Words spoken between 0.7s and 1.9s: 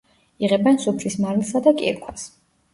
სუფრის მარილსა და